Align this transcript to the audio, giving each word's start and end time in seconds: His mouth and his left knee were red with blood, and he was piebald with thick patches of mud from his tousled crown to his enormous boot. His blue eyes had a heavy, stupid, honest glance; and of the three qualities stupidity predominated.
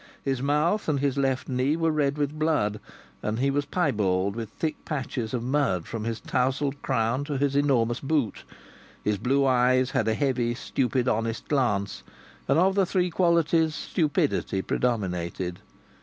His 0.23 0.41
mouth 0.41 0.89
and 0.89 0.99
his 0.99 1.15
left 1.15 1.47
knee 1.47 1.75
were 1.77 1.91
red 1.91 2.17
with 2.17 2.39
blood, 2.39 2.79
and 3.21 3.37
he 3.37 3.51
was 3.51 3.65
piebald 3.65 4.35
with 4.35 4.49
thick 4.49 4.83
patches 4.83 5.31
of 5.31 5.43
mud 5.43 5.85
from 5.85 6.05
his 6.05 6.19
tousled 6.19 6.81
crown 6.81 7.23
to 7.25 7.37
his 7.37 7.55
enormous 7.55 7.99
boot. 7.99 8.43
His 9.03 9.19
blue 9.19 9.45
eyes 9.45 9.91
had 9.91 10.07
a 10.07 10.15
heavy, 10.15 10.55
stupid, 10.55 11.07
honest 11.07 11.47
glance; 11.47 12.01
and 12.47 12.57
of 12.57 12.73
the 12.73 12.87
three 12.87 13.11
qualities 13.11 13.75
stupidity 13.75 14.63
predominated. 14.63 15.59